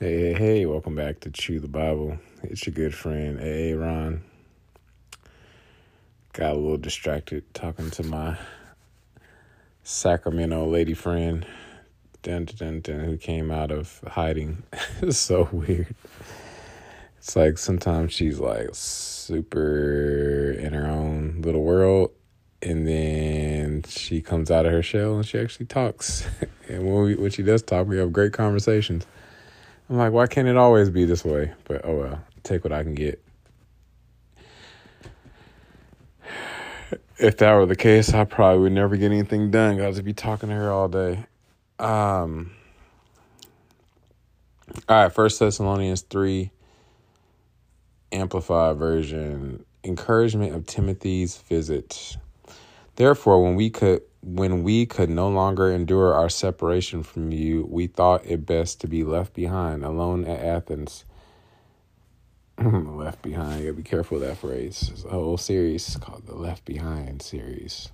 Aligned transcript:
Hey, 0.00 0.32
hey, 0.32 0.34
hey, 0.34 0.64
welcome 0.64 0.94
back 0.94 1.18
to 1.20 1.30
Chew 1.30 1.58
the 1.58 1.66
Bible. 1.66 2.20
It's 2.44 2.64
your 2.64 2.72
good 2.72 2.94
friend, 2.94 3.40
AA 3.40 3.76
Ron. 3.76 4.22
Got 6.32 6.52
a 6.52 6.54
little 6.54 6.76
distracted 6.76 7.52
talking 7.52 7.90
to 7.90 8.04
my 8.04 8.38
Sacramento 9.82 10.68
lady 10.68 10.94
friend, 10.94 11.44
dun, 12.22 12.44
dun, 12.44 12.80
dun, 12.80 13.00
who 13.00 13.16
came 13.16 13.50
out 13.50 13.72
of 13.72 14.00
hiding. 14.06 14.62
it's 15.02 15.18
so 15.18 15.48
weird. 15.50 15.92
It's 17.16 17.34
like 17.34 17.58
sometimes 17.58 18.12
she's 18.12 18.38
like 18.38 18.68
super 18.74 20.52
in 20.60 20.74
her 20.74 20.86
own 20.86 21.42
little 21.42 21.64
world, 21.64 22.12
and 22.62 22.86
then 22.86 23.82
she 23.88 24.20
comes 24.20 24.48
out 24.48 24.64
of 24.64 24.70
her 24.70 24.82
shell 24.84 25.16
and 25.16 25.26
she 25.26 25.40
actually 25.40 25.66
talks. 25.66 26.24
and 26.68 26.86
when, 26.86 27.02
we, 27.02 27.14
when 27.16 27.32
she 27.32 27.42
does 27.42 27.64
talk, 27.64 27.88
we 27.88 27.98
have 27.98 28.12
great 28.12 28.32
conversations. 28.32 29.04
I'm 29.88 29.96
like, 29.96 30.12
why 30.12 30.26
can't 30.26 30.48
it 30.48 30.56
always 30.56 30.90
be 30.90 31.04
this 31.04 31.24
way? 31.24 31.52
But 31.64 31.82
oh 31.84 31.96
well, 31.96 32.20
take 32.42 32.64
what 32.64 32.72
I 32.72 32.82
can 32.82 32.94
get. 32.94 33.22
If 37.20 37.38
that 37.38 37.52
were 37.54 37.66
the 37.66 37.74
case, 37.74 38.14
I 38.14 38.22
probably 38.24 38.62
would 38.62 38.72
never 38.72 38.96
get 38.96 39.10
anything 39.10 39.50
done. 39.50 39.76
Got 39.76 39.94
to 39.94 40.04
be 40.04 40.12
talking 40.12 40.50
to 40.50 40.54
her 40.54 40.70
all 40.70 40.86
day. 40.88 41.24
Um. 41.80 42.52
All 44.88 45.02
right, 45.02 45.12
First 45.12 45.40
Thessalonians 45.40 46.02
three. 46.02 46.52
Amplified 48.12 48.76
version. 48.76 49.64
Encouragement 49.82 50.54
of 50.54 50.66
Timothy's 50.66 51.38
visit. 51.38 52.16
Therefore, 52.98 53.40
when 53.40 53.54
we 53.54 53.70
could 53.70 54.02
when 54.22 54.64
we 54.64 54.84
could 54.84 55.08
no 55.08 55.28
longer 55.28 55.70
endure 55.70 56.14
our 56.14 56.28
separation 56.28 57.04
from 57.04 57.30
you, 57.30 57.64
we 57.70 57.86
thought 57.86 58.26
it 58.26 58.44
best 58.44 58.80
to 58.80 58.88
be 58.88 59.04
left 59.04 59.34
behind, 59.34 59.84
alone 59.84 60.24
at 60.24 60.40
Athens. 60.40 61.04
left 62.58 63.22
behind. 63.22 63.60
You 63.60 63.66
gotta 63.66 63.76
be 63.76 63.88
careful 63.88 64.16
of 64.16 64.24
that 64.24 64.38
phrase. 64.38 64.88
There's 64.88 65.04
a 65.04 65.10
whole 65.10 65.36
series 65.36 65.96
called 66.00 66.26
the 66.26 66.34
Left 66.34 66.64
Behind 66.64 67.22
series. 67.22 67.92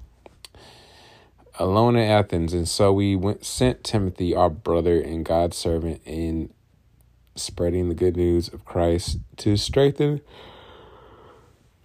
Alone 1.59 1.97
at 1.97 2.09
Athens, 2.09 2.55
and 2.55 2.67
so 2.67 2.91
we 2.91 3.15
went 3.15 3.45
sent 3.45 3.85
Timothy, 3.85 4.35
our 4.35 4.49
brother 4.49 4.99
and 4.99 5.23
God's 5.23 5.59
servant, 5.59 6.01
in 6.07 6.49
spreading 7.37 7.91
the 7.91 7.95
good 7.95 8.17
news 8.17 8.49
of 8.49 8.65
Christ 8.65 9.19
to 9.37 9.59
strengthen 9.59 10.23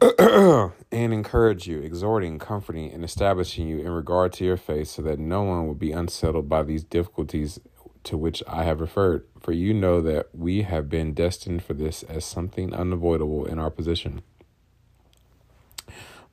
and 0.19 1.13
encourage 1.13 1.67
you, 1.67 1.79
exhorting, 1.81 2.39
comforting, 2.39 2.91
and 2.91 3.03
establishing 3.03 3.67
you 3.67 3.79
in 3.79 3.89
regard 3.89 4.31
to 4.33 4.45
your 4.45 4.55
faith, 4.55 4.87
so 4.87 5.01
that 5.01 5.19
no 5.19 5.43
one 5.43 5.67
will 5.67 5.75
be 5.75 5.91
unsettled 5.91 6.47
by 6.47 6.63
these 6.63 6.83
difficulties 6.83 7.59
to 8.03 8.17
which 8.17 8.41
I 8.47 8.63
have 8.63 8.79
referred. 8.79 9.25
For 9.41 9.51
you 9.51 9.73
know 9.73 10.01
that 10.01 10.29
we 10.33 10.61
have 10.61 10.89
been 10.89 11.13
destined 11.13 11.63
for 11.63 11.73
this 11.73 12.03
as 12.03 12.23
something 12.23 12.73
unavoidable 12.73 13.45
in 13.45 13.59
our 13.59 13.69
position. 13.69 14.21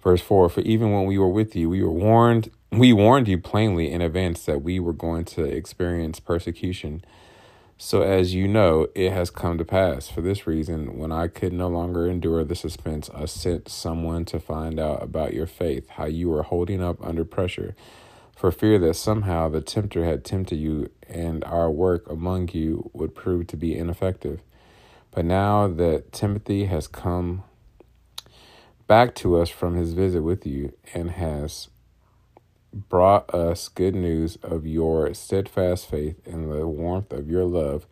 Verse 0.03 0.22
4 0.22 0.48
For 0.48 0.61
even 0.61 0.92
when 0.92 1.05
we 1.05 1.19
were 1.19 1.28
with 1.28 1.56
you, 1.56 1.69
we 1.69 1.83
were 1.83 1.91
warned, 1.91 2.50
we 2.70 2.92
warned 2.92 3.27
you 3.27 3.39
plainly 3.39 3.91
in 3.91 4.00
advance 4.00 4.44
that 4.44 4.62
we 4.62 4.78
were 4.78 4.92
going 4.92 5.25
to 5.25 5.42
experience 5.42 6.20
persecution 6.20 7.03
so, 7.79 8.01
as 8.01 8.35
you 8.35 8.49
know, 8.49 8.89
it 8.95 9.13
has 9.13 9.29
come 9.29 9.59
to 9.59 9.65
pass. 9.65 10.09
For 10.09 10.23
this 10.23 10.47
reason, 10.47 10.97
when 10.97 11.13
I 11.13 11.29
could 11.29 11.53
no 11.53 11.69
longer 11.69 12.07
endure 12.07 12.43
the 12.43 12.55
suspense, 12.55 13.11
I 13.15 13.27
sent 13.27 13.69
someone 13.69 14.25
to 14.27 14.41
find 14.41 14.81
out 14.81 15.03
about 15.03 15.35
your 15.35 15.47
faith, 15.47 15.91
how 15.91 16.07
you 16.07 16.31
were 16.31 16.43
holding 16.43 16.83
up 16.83 16.97
under 17.05 17.25
pressure, 17.25 17.77
for 18.35 18.51
fear 18.51 18.79
that 18.79 18.95
somehow 18.95 19.51
the 19.51 19.61
tempter 19.61 20.05
had 20.07 20.25
tempted 20.25 20.57
you 20.57 20.91
and 21.07 21.45
our 21.45 21.71
work 21.71 22.09
among 22.11 22.49
you 22.49 22.91
would 22.95 23.15
prove 23.15 23.47
to 23.49 23.59
be 23.59 23.77
ineffective. 23.77 24.41
But 25.11 25.27
now 25.27 25.69
that 25.69 26.12
Timothy 26.12 26.65
has 26.65 26.89
come 26.89 27.43
back 28.87 29.15
to 29.17 29.37
us 29.39 29.50
from 29.50 29.75
his 29.75 29.93
visit 29.93 30.23
with 30.23 30.47
you 30.47 30.73
and 30.95 31.11
has 31.11 31.69
brought 32.76 33.32
us 33.34 33.69
good 33.69 33.94
news 33.94 34.37
of 34.42 34.66
your 34.66 35.14
steadfast 35.14 35.88
faith 35.88 36.20
and 36.26 36.50
the 36.53 36.66
warmth 36.66 37.12
of 37.12 37.31
your 37.31 37.44
love, 37.44 37.87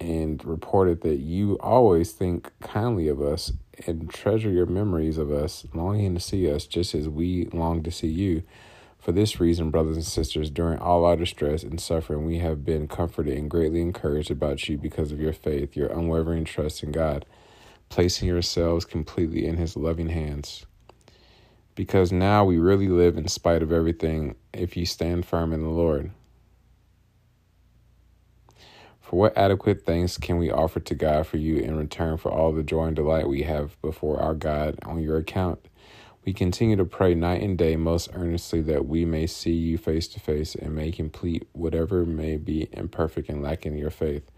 and 0.00 0.44
reported 0.44 1.00
that 1.00 1.18
you 1.18 1.58
always 1.58 2.12
think 2.12 2.52
kindly 2.60 3.08
of 3.08 3.20
us 3.20 3.52
and 3.86 4.08
treasure 4.08 4.50
your 4.50 4.66
memories 4.66 5.18
of 5.18 5.32
us, 5.32 5.66
longing 5.74 6.14
to 6.14 6.20
see 6.20 6.50
us 6.50 6.66
just 6.66 6.94
as 6.94 7.08
we 7.08 7.46
long 7.52 7.82
to 7.82 7.90
see 7.90 8.08
you. 8.08 8.42
For 8.98 9.12
this 9.12 9.40
reason, 9.40 9.70
brothers 9.70 9.96
and 9.96 10.04
sisters, 10.04 10.50
during 10.50 10.78
all 10.78 11.04
our 11.04 11.16
distress 11.16 11.62
and 11.62 11.80
suffering, 11.80 12.24
we 12.24 12.38
have 12.38 12.64
been 12.64 12.86
comforted 12.88 13.36
and 13.36 13.50
greatly 13.50 13.80
encouraged 13.80 14.30
about 14.30 14.68
you 14.68 14.78
because 14.78 15.12
of 15.12 15.20
your 15.20 15.32
faith, 15.32 15.76
your 15.76 15.88
unwavering 15.88 16.44
trust 16.44 16.82
in 16.82 16.92
God, 16.92 17.24
placing 17.88 18.28
yourselves 18.28 18.84
completely 18.84 19.46
in 19.46 19.56
His 19.56 19.76
loving 19.76 20.08
hands 20.08 20.66
because 21.78 22.10
now 22.10 22.44
we 22.44 22.58
really 22.58 22.88
live 22.88 23.16
in 23.16 23.28
spite 23.28 23.62
of 23.62 23.70
everything 23.70 24.34
if 24.52 24.76
you 24.76 24.84
stand 24.84 25.24
firm 25.24 25.52
in 25.52 25.62
the 25.62 25.68
Lord. 25.68 26.10
For 29.00 29.14
what 29.14 29.38
adequate 29.38 29.86
thanks 29.86 30.18
can 30.18 30.38
we 30.38 30.50
offer 30.50 30.80
to 30.80 30.94
God 30.96 31.28
for 31.28 31.36
you 31.36 31.58
in 31.58 31.76
return 31.76 32.16
for 32.16 32.32
all 32.32 32.50
the 32.50 32.64
joy 32.64 32.86
and 32.86 32.96
delight 32.96 33.28
we 33.28 33.42
have 33.42 33.80
before 33.80 34.20
our 34.20 34.34
God 34.34 34.76
on 34.84 35.00
your 35.00 35.18
account? 35.18 35.68
We 36.24 36.32
continue 36.32 36.74
to 36.74 36.84
pray 36.84 37.14
night 37.14 37.42
and 37.42 37.56
day 37.56 37.76
most 37.76 38.10
earnestly 38.12 38.60
that 38.62 38.86
we 38.86 39.04
may 39.04 39.28
see 39.28 39.52
you 39.52 39.78
face 39.78 40.08
to 40.08 40.18
face 40.18 40.56
and 40.56 40.74
may 40.74 40.90
complete 40.90 41.46
whatever 41.52 42.04
may 42.04 42.38
be 42.38 42.68
imperfect 42.72 43.28
and 43.28 43.40
lacking 43.40 43.74
in 43.74 43.78
your 43.78 43.90
faith 43.90 44.28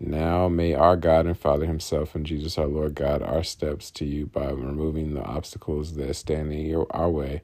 now 0.00 0.48
may 0.48 0.74
our 0.74 0.96
God 0.96 1.26
and 1.26 1.38
Father 1.38 1.66
Himself 1.66 2.14
and 2.14 2.26
Jesus 2.26 2.58
our 2.58 2.66
Lord 2.66 2.94
guide 2.94 3.22
our 3.22 3.44
steps 3.44 3.90
to 3.92 4.04
you 4.04 4.26
by 4.26 4.50
removing 4.50 5.14
the 5.14 5.22
obstacles 5.22 5.94
that 5.94 6.14
stand 6.14 6.52
in 6.52 6.66
your, 6.66 6.86
our 6.90 7.10
way. 7.10 7.42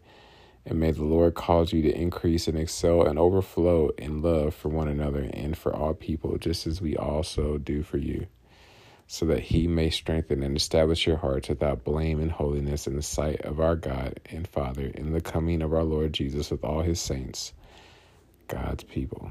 And 0.66 0.78
may 0.78 0.90
the 0.90 1.04
Lord 1.04 1.34
cause 1.34 1.72
you 1.72 1.82
to 1.82 1.94
increase 1.96 2.46
and 2.46 2.58
excel 2.58 3.06
and 3.06 3.18
overflow 3.18 3.90
in 3.96 4.20
love 4.20 4.54
for 4.54 4.68
one 4.68 4.88
another 4.88 5.30
and 5.32 5.56
for 5.56 5.74
all 5.74 5.94
people, 5.94 6.36
just 6.38 6.66
as 6.66 6.80
we 6.80 6.96
also 6.96 7.56
do 7.56 7.82
for 7.82 7.98
you, 7.98 8.26
so 9.06 9.24
that 9.26 9.40
He 9.40 9.66
may 9.66 9.88
strengthen 9.90 10.42
and 10.42 10.56
establish 10.56 11.06
your 11.06 11.16
hearts 11.16 11.48
without 11.48 11.84
blame 11.84 12.20
and 12.20 12.32
holiness 12.32 12.86
in 12.86 12.96
the 12.96 13.02
sight 13.02 13.40
of 13.42 13.58
our 13.60 13.76
God 13.76 14.20
and 14.26 14.46
Father 14.46 14.86
in 14.86 15.12
the 15.12 15.20
coming 15.22 15.62
of 15.62 15.72
our 15.72 15.84
Lord 15.84 16.12
Jesus 16.12 16.50
with 16.50 16.62
all 16.62 16.82
His 16.82 17.00
saints, 17.00 17.54
God's 18.48 18.84
people. 18.84 19.30